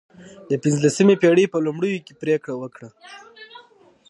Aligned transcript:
د 0.49 0.51
پنځلسمې 0.63 1.15
پېړۍ 1.21 1.45
په 1.53 1.57
لومړیو 1.65 2.03
کې 2.05 2.13
پرېکړه 2.21 2.53
وکړه. 2.57 2.89